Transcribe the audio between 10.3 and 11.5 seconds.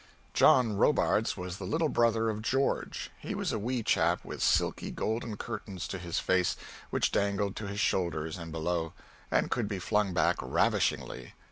ravishingly.